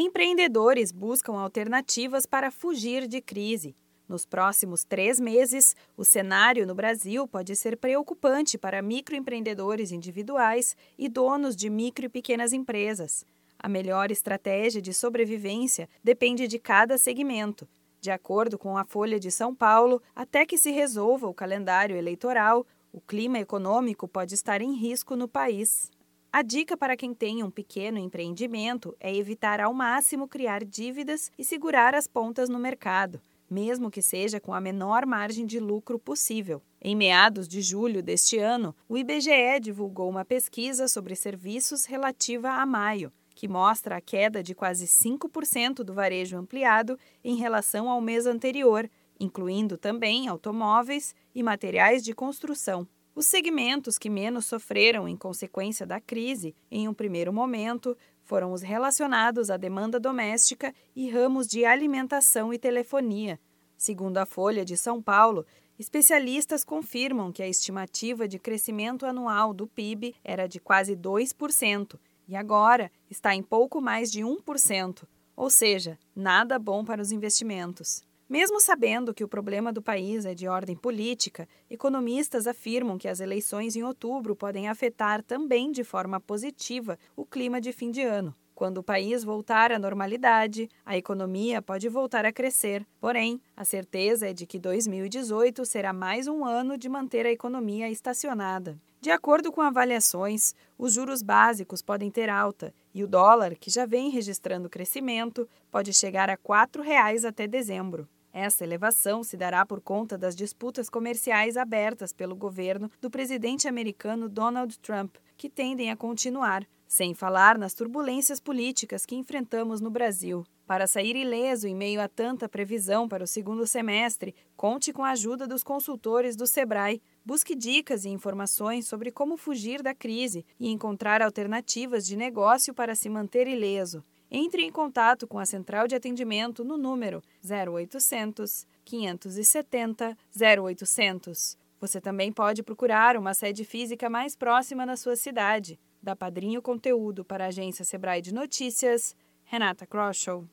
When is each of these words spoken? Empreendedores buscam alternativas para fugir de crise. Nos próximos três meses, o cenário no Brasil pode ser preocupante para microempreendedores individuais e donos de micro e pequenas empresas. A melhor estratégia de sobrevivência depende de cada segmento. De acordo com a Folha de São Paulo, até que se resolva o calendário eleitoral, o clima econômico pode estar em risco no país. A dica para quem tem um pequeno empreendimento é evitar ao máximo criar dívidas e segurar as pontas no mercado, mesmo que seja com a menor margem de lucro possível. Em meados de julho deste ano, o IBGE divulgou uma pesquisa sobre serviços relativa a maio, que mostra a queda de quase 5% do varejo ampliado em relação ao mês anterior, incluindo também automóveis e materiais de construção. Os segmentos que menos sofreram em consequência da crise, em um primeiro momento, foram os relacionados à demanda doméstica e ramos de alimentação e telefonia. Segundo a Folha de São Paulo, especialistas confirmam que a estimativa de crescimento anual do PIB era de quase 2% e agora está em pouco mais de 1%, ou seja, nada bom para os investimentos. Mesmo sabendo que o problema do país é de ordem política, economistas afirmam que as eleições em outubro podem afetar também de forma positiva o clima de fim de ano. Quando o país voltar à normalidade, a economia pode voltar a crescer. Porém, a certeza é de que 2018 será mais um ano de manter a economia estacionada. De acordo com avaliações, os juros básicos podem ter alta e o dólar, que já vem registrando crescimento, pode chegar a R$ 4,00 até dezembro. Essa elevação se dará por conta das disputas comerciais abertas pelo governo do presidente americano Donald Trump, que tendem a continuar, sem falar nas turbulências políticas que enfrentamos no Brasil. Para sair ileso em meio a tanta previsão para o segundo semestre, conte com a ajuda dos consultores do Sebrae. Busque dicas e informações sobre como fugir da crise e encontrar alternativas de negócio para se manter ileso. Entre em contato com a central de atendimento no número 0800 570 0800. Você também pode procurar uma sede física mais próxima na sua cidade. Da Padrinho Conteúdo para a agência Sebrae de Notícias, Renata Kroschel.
Empreendedores 0.00 0.92
buscam 0.92 1.32
alternativas 1.32 2.24
para 2.24 2.52
fugir 2.52 3.08
de 3.08 3.20
crise. 3.20 3.74
Nos 4.08 4.24
próximos 4.24 4.84
três 4.84 5.18
meses, 5.18 5.74
o 5.96 6.04
cenário 6.04 6.64
no 6.64 6.72
Brasil 6.72 7.26
pode 7.26 7.56
ser 7.56 7.76
preocupante 7.76 8.56
para 8.56 8.80
microempreendedores 8.80 9.90
individuais 9.90 10.76
e 10.96 11.08
donos 11.08 11.56
de 11.56 11.68
micro 11.68 12.04
e 12.04 12.08
pequenas 12.08 12.52
empresas. 12.52 13.24
A 13.58 13.68
melhor 13.68 14.12
estratégia 14.12 14.80
de 14.80 14.94
sobrevivência 14.94 15.88
depende 16.00 16.46
de 16.46 16.60
cada 16.60 16.96
segmento. 16.96 17.68
De 18.00 18.12
acordo 18.12 18.56
com 18.56 18.78
a 18.78 18.84
Folha 18.84 19.18
de 19.18 19.32
São 19.32 19.52
Paulo, 19.52 20.00
até 20.14 20.46
que 20.46 20.56
se 20.56 20.70
resolva 20.70 21.26
o 21.26 21.34
calendário 21.34 21.96
eleitoral, 21.96 22.64
o 22.92 23.00
clima 23.00 23.40
econômico 23.40 24.06
pode 24.06 24.32
estar 24.32 24.62
em 24.62 24.74
risco 24.74 25.16
no 25.16 25.26
país. 25.26 25.90
A 26.30 26.42
dica 26.42 26.76
para 26.76 26.94
quem 26.94 27.14
tem 27.14 27.42
um 27.42 27.50
pequeno 27.50 27.96
empreendimento 27.96 28.94
é 29.00 29.14
evitar 29.14 29.60
ao 29.60 29.72
máximo 29.72 30.28
criar 30.28 30.62
dívidas 30.62 31.32
e 31.38 31.42
segurar 31.42 31.94
as 31.94 32.06
pontas 32.06 32.50
no 32.50 32.58
mercado, 32.58 33.18
mesmo 33.50 33.90
que 33.90 34.02
seja 34.02 34.38
com 34.38 34.52
a 34.52 34.60
menor 34.60 35.06
margem 35.06 35.46
de 35.46 35.58
lucro 35.58 35.98
possível. 35.98 36.62
Em 36.82 36.94
meados 36.94 37.48
de 37.48 37.62
julho 37.62 38.02
deste 38.02 38.36
ano, 38.36 38.76
o 38.86 38.98
IBGE 38.98 39.58
divulgou 39.58 40.10
uma 40.10 40.22
pesquisa 40.22 40.86
sobre 40.86 41.16
serviços 41.16 41.86
relativa 41.86 42.50
a 42.50 42.66
maio, 42.66 43.10
que 43.34 43.48
mostra 43.48 43.96
a 43.96 44.00
queda 44.00 44.42
de 44.42 44.54
quase 44.54 44.86
5% 44.86 45.76
do 45.76 45.94
varejo 45.94 46.36
ampliado 46.36 46.98
em 47.24 47.36
relação 47.36 47.88
ao 47.88 48.02
mês 48.02 48.26
anterior, 48.26 48.88
incluindo 49.18 49.78
também 49.78 50.28
automóveis 50.28 51.14
e 51.34 51.42
materiais 51.42 52.04
de 52.04 52.12
construção. 52.12 52.86
Os 53.18 53.26
segmentos 53.26 53.98
que 53.98 54.08
menos 54.08 54.46
sofreram 54.46 55.08
em 55.08 55.16
consequência 55.16 55.84
da 55.84 55.98
crise, 56.00 56.54
em 56.70 56.86
um 56.86 56.94
primeiro 56.94 57.32
momento, 57.32 57.98
foram 58.22 58.52
os 58.52 58.62
relacionados 58.62 59.50
à 59.50 59.56
demanda 59.56 59.98
doméstica 59.98 60.72
e 60.94 61.10
ramos 61.10 61.48
de 61.48 61.64
alimentação 61.64 62.54
e 62.54 62.58
telefonia. 62.60 63.40
Segundo 63.76 64.18
a 64.18 64.24
Folha 64.24 64.64
de 64.64 64.76
São 64.76 65.02
Paulo, 65.02 65.44
especialistas 65.76 66.62
confirmam 66.62 67.32
que 67.32 67.42
a 67.42 67.48
estimativa 67.48 68.28
de 68.28 68.38
crescimento 68.38 69.04
anual 69.04 69.52
do 69.52 69.66
PIB 69.66 70.14
era 70.22 70.46
de 70.46 70.60
quase 70.60 70.94
2% 70.94 71.98
e 72.28 72.36
agora 72.36 72.88
está 73.10 73.34
em 73.34 73.42
pouco 73.42 73.80
mais 73.80 74.12
de 74.12 74.20
1%, 74.20 75.02
ou 75.34 75.50
seja, 75.50 75.98
nada 76.14 76.56
bom 76.56 76.84
para 76.84 77.02
os 77.02 77.10
investimentos. 77.10 78.00
Mesmo 78.28 78.60
sabendo 78.60 79.14
que 79.14 79.24
o 79.24 79.28
problema 79.28 79.72
do 79.72 79.80
país 79.80 80.26
é 80.26 80.34
de 80.34 80.46
ordem 80.46 80.76
política, 80.76 81.48
economistas 81.70 82.46
afirmam 82.46 82.98
que 82.98 83.08
as 83.08 83.20
eleições 83.20 83.74
em 83.74 83.82
outubro 83.82 84.36
podem 84.36 84.68
afetar 84.68 85.22
também 85.22 85.72
de 85.72 85.82
forma 85.82 86.20
positiva 86.20 86.98
o 87.16 87.24
clima 87.24 87.58
de 87.58 87.72
fim 87.72 87.90
de 87.90 88.02
ano. 88.02 88.34
Quando 88.54 88.78
o 88.78 88.82
país 88.82 89.24
voltar 89.24 89.72
à 89.72 89.78
normalidade, 89.78 90.68
a 90.84 90.94
economia 90.94 91.62
pode 91.62 91.88
voltar 91.88 92.26
a 92.26 92.32
crescer. 92.32 92.86
Porém, 93.00 93.40
a 93.56 93.64
certeza 93.64 94.28
é 94.28 94.34
de 94.34 94.46
que 94.46 94.58
2018 94.58 95.64
será 95.64 95.94
mais 95.94 96.26
um 96.26 96.44
ano 96.44 96.76
de 96.76 96.88
manter 96.88 97.24
a 97.24 97.32
economia 97.32 97.88
estacionada. 97.88 98.78
De 99.00 99.10
acordo 99.10 99.50
com 99.50 99.62
avaliações, 99.62 100.54
os 100.76 100.92
juros 100.92 101.22
básicos 101.22 101.80
podem 101.80 102.10
ter 102.10 102.28
alta 102.28 102.74
e 102.92 103.02
o 103.02 103.06
dólar, 103.06 103.54
que 103.54 103.70
já 103.70 103.86
vem 103.86 104.10
registrando 104.10 104.68
crescimento, 104.68 105.48
pode 105.70 105.94
chegar 105.94 106.28
a 106.28 106.32
R$ 106.32 106.40
4,00 106.44 107.24
até 107.24 107.46
dezembro. 107.46 108.06
Essa 108.32 108.64
elevação 108.64 109.24
se 109.24 109.36
dará 109.36 109.64
por 109.64 109.80
conta 109.80 110.18
das 110.18 110.36
disputas 110.36 110.88
comerciais 110.90 111.56
abertas 111.56 112.12
pelo 112.12 112.36
governo 112.36 112.90
do 113.00 113.10
presidente 113.10 113.66
americano 113.66 114.28
Donald 114.28 114.78
Trump, 114.80 115.16
que 115.36 115.48
tendem 115.48 115.90
a 115.90 115.96
continuar, 115.96 116.66
sem 116.86 117.14
falar 117.14 117.58
nas 117.58 117.74
turbulências 117.74 118.40
políticas 118.40 119.04
que 119.04 119.14
enfrentamos 119.14 119.80
no 119.80 119.90
Brasil. 119.90 120.44
Para 120.66 120.86
sair 120.86 121.16
ileso 121.16 121.66
em 121.66 121.74
meio 121.74 122.00
a 122.00 122.08
tanta 122.08 122.48
previsão 122.48 123.08
para 123.08 123.24
o 123.24 123.26
segundo 123.26 123.66
semestre, 123.66 124.34
conte 124.54 124.92
com 124.92 125.02
a 125.02 125.12
ajuda 125.12 125.46
dos 125.46 125.62
consultores 125.62 126.36
do 126.36 126.46
Sebrae. 126.46 127.00
Busque 127.24 127.54
dicas 127.54 128.04
e 128.04 128.10
informações 128.10 128.86
sobre 128.86 129.10
como 129.10 129.36
fugir 129.38 129.82
da 129.82 129.94
crise 129.94 130.44
e 130.60 130.68
encontrar 130.68 131.22
alternativas 131.22 132.06
de 132.06 132.16
negócio 132.16 132.74
para 132.74 132.94
se 132.94 133.08
manter 133.08 133.48
ileso. 133.48 134.04
Entre 134.30 134.62
em 134.62 134.70
contato 134.70 135.26
com 135.26 135.38
a 135.38 135.46
central 135.46 135.88
de 135.88 135.94
atendimento 135.94 136.62
no 136.62 136.76
número 136.76 137.22
0800 137.42 138.66
570 138.84 140.16
0800. 140.60 141.56
Você 141.80 142.00
também 142.00 142.32
pode 142.32 142.62
procurar 142.62 143.16
uma 143.16 143.34
sede 143.34 143.64
física 143.64 144.10
mais 144.10 144.34
próxima 144.36 144.84
na 144.84 144.96
sua 144.96 145.16
cidade. 145.16 145.78
Da 146.02 146.14
Padrinho 146.14 146.60
Conteúdo 146.60 147.24
para 147.24 147.44
a 147.44 147.48
agência 147.48 147.84
Sebrae 147.84 148.20
de 148.20 148.34
Notícias, 148.34 149.16
Renata 149.44 149.86
Kroschel. 149.86 150.46